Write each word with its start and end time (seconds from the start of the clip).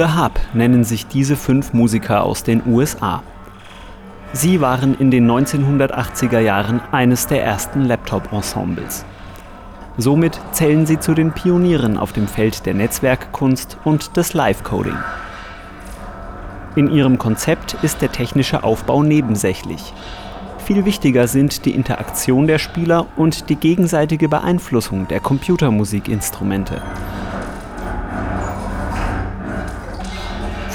The 0.00 0.16
Hub 0.16 0.40
nennen 0.54 0.82
sich 0.82 1.08
diese 1.08 1.36
fünf 1.36 1.74
Musiker 1.74 2.24
aus 2.24 2.42
den 2.42 2.62
USA. 2.66 3.22
Sie 4.32 4.62
waren 4.62 4.94
in 4.94 5.10
den 5.10 5.30
1980er 5.30 6.38
Jahren 6.38 6.80
eines 6.90 7.26
der 7.26 7.44
ersten 7.44 7.84
Laptop-Ensembles. 7.84 9.04
Somit 9.98 10.40
zählen 10.52 10.86
sie 10.86 11.00
zu 11.00 11.12
den 11.12 11.32
Pionieren 11.32 11.98
auf 11.98 12.14
dem 12.14 12.28
Feld 12.28 12.64
der 12.64 12.72
Netzwerkkunst 12.72 13.76
und 13.84 14.16
des 14.16 14.32
Live-Coding. 14.32 14.96
In 16.76 16.90
ihrem 16.90 17.18
Konzept 17.18 17.76
ist 17.82 18.00
der 18.00 18.10
technische 18.10 18.64
Aufbau 18.64 19.02
nebensächlich. 19.02 19.92
Viel 20.64 20.86
wichtiger 20.86 21.28
sind 21.28 21.66
die 21.66 21.74
Interaktion 21.74 22.46
der 22.46 22.58
Spieler 22.58 23.06
und 23.16 23.50
die 23.50 23.56
gegenseitige 23.56 24.30
Beeinflussung 24.30 25.08
der 25.08 25.20
Computermusikinstrumente. 25.20 26.80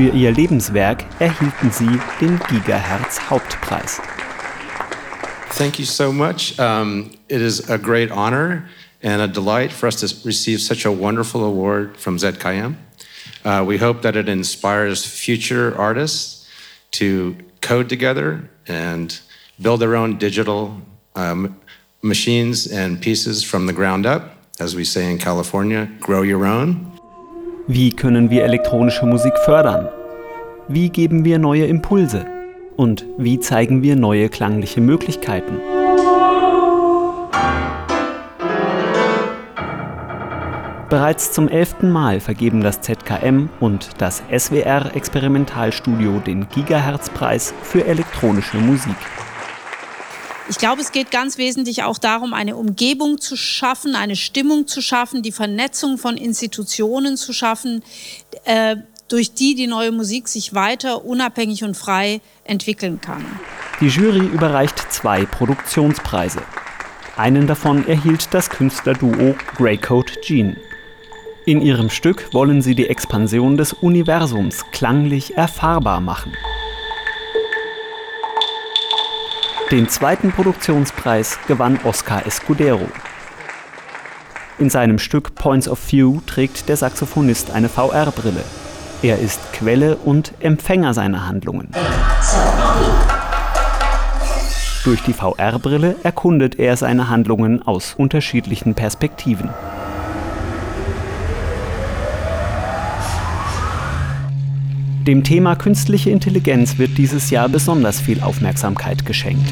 Für 0.00 0.14
ihr 0.14 0.32
Lebenswerk 0.32 1.04
erhielten 1.18 1.70
sie 1.70 2.00
den 2.22 2.40
Gigahertz 2.48 3.20
Hauptpreis. 3.28 4.00
Thank 5.50 5.78
you 5.78 5.84
so 5.84 6.10
much. 6.10 6.58
Um, 6.58 7.10
it 7.28 7.42
is 7.42 7.68
a 7.68 7.76
great 7.76 8.10
honor 8.10 8.66
and 9.02 9.20
a 9.20 9.28
delight 9.28 9.70
for 9.70 9.88
us 9.88 9.96
to 9.96 10.06
receive 10.26 10.62
such 10.62 10.86
a 10.86 10.90
wonderful 10.90 11.44
award 11.44 11.98
from 11.98 12.16
ZKM. 12.16 12.76
Uh, 13.44 13.62
we 13.66 13.76
hope 13.76 14.00
that 14.00 14.16
it 14.16 14.26
inspires 14.26 15.04
future 15.04 15.76
artists 15.76 16.48
to 16.92 17.36
code 17.60 17.90
together 17.90 18.48
and 18.66 19.20
build 19.60 19.80
their 19.80 19.96
own 19.96 20.16
digital 20.16 20.80
um, 21.14 21.60
machines 22.00 22.66
and 22.66 23.02
pieces 23.02 23.44
from 23.44 23.66
the 23.66 23.74
ground 23.74 24.06
up. 24.06 24.38
As 24.58 24.74
we 24.74 24.84
say 24.84 25.10
in 25.10 25.18
California, 25.18 25.90
grow 26.00 26.22
your 26.22 26.46
own. 26.46 26.90
Wie 27.72 27.92
können 27.92 28.30
wir 28.30 28.42
elektronische 28.42 29.06
Musik 29.06 29.32
fördern? 29.44 29.88
Wie 30.66 30.88
geben 30.88 31.24
wir 31.24 31.38
neue 31.38 31.66
Impulse? 31.66 32.26
Und 32.76 33.06
wie 33.16 33.38
zeigen 33.38 33.84
wir 33.84 33.94
neue 33.94 34.28
klangliche 34.28 34.80
Möglichkeiten? 34.80 35.60
Bereits 40.88 41.30
zum 41.30 41.46
elften 41.46 41.92
Mal 41.92 42.18
vergeben 42.18 42.60
das 42.60 42.80
ZKM 42.80 43.48
und 43.60 43.90
das 43.98 44.24
SWR 44.36 44.96
Experimentalstudio 44.96 46.18
den 46.18 46.48
Gigahertz-Preis 46.48 47.54
für 47.62 47.86
elektronische 47.86 48.56
Musik. 48.56 48.96
Ich 50.48 50.58
glaube, 50.58 50.80
es 50.80 50.90
geht 50.90 51.10
ganz 51.10 51.38
wesentlich 51.38 51.84
auch 51.84 51.98
darum, 51.98 52.34
eine 52.34 52.56
Umgebung 52.56 53.20
zu 53.20 53.36
schaffen, 53.36 53.94
eine 53.94 54.16
Stimmung 54.16 54.66
zu 54.66 54.80
schaffen, 54.80 55.22
die 55.22 55.32
Vernetzung 55.32 55.98
von 55.98 56.16
Institutionen 56.16 57.16
zu 57.16 57.32
schaffen, 57.32 57.82
äh, 58.44 58.76
durch 59.08 59.34
die 59.34 59.54
die 59.54 59.66
neue 59.66 59.92
Musik 59.92 60.28
sich 60.28 60.54
weiter 60.54 61.04
unabhängig 61.04 61.64
und 61.64 61.76
frei 61.76 62.20
entwickeln 62.44 63.00
kann. 63.00 63.24
Die 63.80 63.88
Jury 63.88 64.26
überreicht 64.26 64.92
zwei 64.92 65.24
Produktionspreise. 65.24 66.42
Einen 67.16 67.46
davon 67.46 67.86
erhielt 67.86 68.28
das 68.32 68.48
Künstlerduo 68.50 69.34
Greycoat 69.56 70.20
Jean. 70.22 70.56
In 71.46 71.60
ihrem 71.60 71.90
Stück 71.90 72.32
wollen 72.32 72.62
sie 72.62 72.74
die 72.74 72.88
Expansion 72.88 73.56
des 73.56 73.72
Universums 73.72 74.64
klanglich 74.72 75.36
erfahrbar 75.36 76.00
machen. 76.00 76.32
Den 79.70 79.88
zweiten 79.88 80.32
Produktionspreis 80.32 81.38
gewann 81.46 81.78
Oscar 81.84 82.26
Escudero. 82.26 82.88
In 84.58 84.68
seinem 84.68 84.98
Stück 84.98 85.36
Points 85.36 85.68
of 85.68 85.78
View 85.92 86.20
trägt 86.26 86.68
der 86.68 86.76
Saxophonist 86.76 87.52
eine 87.52 87.68
VR-Brille. 87.68 88.42
Er 89.00 89.20
ist 89.20 89.52
Quelle 89.52 89.94
und 89.94 90.32
Empfänger 90.40 90.92
seiner 90.92 91.28
Handlungen. 91.28 91.68
Durch 94.82 95.02
die 95.04 95.12
VR-Brille 95.12 95.94
erkundet 96.02 96.58
er 96.58 96.76
seine 96.76 97.08
Handlungen 97.08 97.62
aus 97.62 97.94
unterschiedlichen 97.96 98.74
Perspektiven. 98.74 99.50
Dem 105.06 105.24
Thema 105.24 105.56
künstliche 105.56 106.10
Intelligenz 106.10 106.76
wird 106.76 106.98
dieses 106.98 107.30
Jahr 107.30 107.48
besonders 107.48 107.98
viel 107.98 108.20
Aufmerksamkeit 108.20 109.06
geschenkt. 109.06 109.50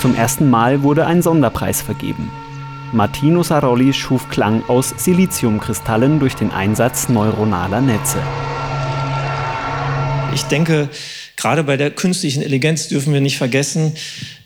Zum 0.00 0.16
ersten 0.16 0.50
Mal 0.50 0.82
wurde 0.82 1.06
ein 1.06 1.22
Sonderpreis 1.22 1.80
vergeben. 1.80 2.28
Martino 2.92 3.44
Saroli 3.44 3.92
schuf 3.92 4.28
Klang 4.30 4.64
aus 4.66 4.92
Siliziumkristallen 4.96 6.18
durch 6.18 6.34
den 6.34 6.50
Einsatz 6.50 7.08
neuronaler 7.08 7.80
Netze. 7.80 8.18
Ich 10.34 10.42
denke, 10.46 10.88
gerade 11.36 11.62
bei 11.62 11.76
der 11.76 11.92
künstlichen 11.92 12.42
Intelligenz 12.42 12.88
dürfen 12.88 13.12
wir 13.12 13.20
nicht 13.20 13.38
vergessen, 13.38 13.92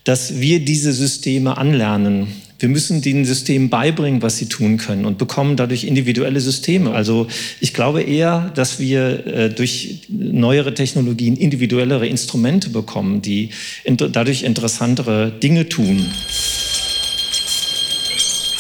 dass 0.04 0.40
wir 0.40 0.62
diese 0.62 0.92
Systeme 0.92 1.56
anlernen. 1.56 2.28
Wir 2.58 2.68
müssen 2.68 3.02
den 3.02 3.24
Systemen 3.24 3.68
beibringen, 3.68 4.22
was 4.22 4.38
sie 4.38 4.48
tun 4.48 4.78
können 4.78 5.04
und 5.04 5.18
bekommen 5.18 5.56
dadurch 5.56 5.84
individuelle 5.84 6.40
Systeme. 6.40 6.92
Also 6.92 7.26
ich 7.60 7.74
glaube 7.74 8.02
eher, 8.02 8.50
dass 8.54 8.78
wir 8.80 9.26
äh, 9.26 9.50
durch 9.50 10.06
neuere 10.08 10.72
Technologien 10.72 11.36
individuellere 11.36 12.06
Instrumente 12.06 12.70
bekommen, 12.70 13.20
die 13.20 13.50
dadurch 13.86 14.42
interessantere 14.42 15.30
Dinge 15.30 15.68
tun. 15.68 16.06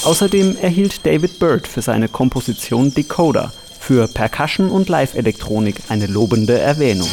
Außerdem 0.04 0.56
erhielt 0.60 1.04
David 1.04 1.38
Bird 1.38 1.66
für 1.66 1.82
seine 1.82 2.08
Komposition 2.08 2.94
Decoder 2.94 3.52
für 3.86 4.08
Percussion 4.08 4.70
und 4.70 4.88
Live-Elektronik 4.88 5.76
eine 5.88 6.06
lobende 6.06 6.58
Erwähnung. 6.58 7.08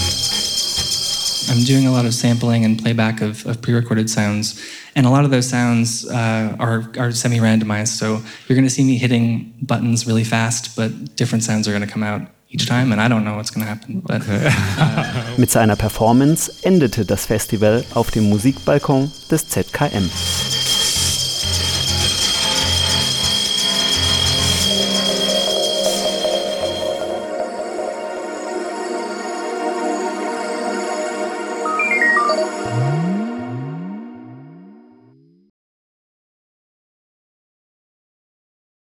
I'm 1.49 1.63
doing 1.63 1.87
a 1.87 1.91
lot 1.91 2.05
of 2.05 2.13
sampling 2.13 2.65
and 2.65 2.81
playback 2.81 3.21
of, 3.21 3.45
of 3.45 3.61
pre-recorded 3.61 4.09
sounds, 4.09 4.61
and 4.95 5.05
a 5.05 5.09
lot 5.09 5.25
of 5.25 5.31
those 5.31 5.47
sounds 5.47 6.07
uh, 6.09 6.55
are, 6.59 6.91
are 6.97 7.11
semi-randomized. 7.11 7.89
So 7.89 8.21
you're 8.47 8.55
going 8.55 8.67
to 8.67 8.73
see 8.73 8.83
me 8.83 8.97
hitting 8.97 9.53
buttons 9.61 10.05
really 10.07 10.23
fast, 10.23 10.75
but 10.75 11.15
different 11.15 11.43
sounds 11.43 11.67
are 11.67 11.71
going 11.71 11.85
to 11.85 11.91
come 11.91 12.03
out 12.03 12.21
each 12.49 12.67
time, 12.67 12.91
and 12.91 13.01
I 13.01 13.07
don't 13.07 13.25
know 13.25 13.35
what's 13.35 13.49
going 13.49 13.65
to 13.65 13.69
happen. 13.69 14.01
But, 14.01 14.21
uh, 14.27 15.33
Mit 15.37 15.49
seiner 15.49 15.75
Performance 15.75 16.51
endete 16.61 17.05
das 17.05 17.25
Festival 17.25 17.83
auf 17.93 18.11
dem 18.11 18.29
Musikbalkon 18.29 19.11
des 19.29 19.49
ZKM. 19.49 20.09